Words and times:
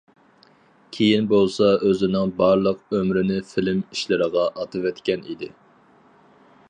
كېيىن 0.95 1.27
بولسا 1.33 1.67
ئۆزىنىڭ 1.89 2.33
بارلىق 2.39 2.97
ئۆمرىنى 3.01 3.39
فىلىم 3.51 3.85
ئىشلىرىغا 3.93 4.47
ئاتىۋەتكەن 4.63 5.29
ئىدى. 5.35 5.55